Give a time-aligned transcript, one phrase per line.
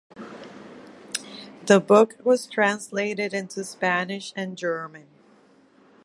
[1.67, 5.05] The book was translated into Spanish and German.